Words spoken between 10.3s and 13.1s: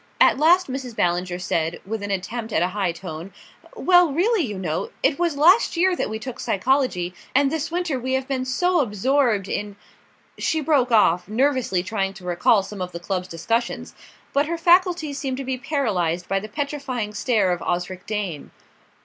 She broke off, nervously trying to recall some of the